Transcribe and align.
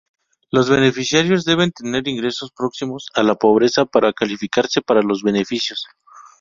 Los 0.49 0.67
beneficiarios 0.67 1.45
deben 1.45 1.69
tener 1.71 2.07
ingresos 2.07 2.49
próximos 2.51 3.05
a 3.13 3.21
la 3.21 3.35
pobreza 3.35 3.85
para 3.85 4.13
calificarse 4.13 4.81
para 4.81 5.03
los 5.03 5.21
beneficios. 5.21 5.85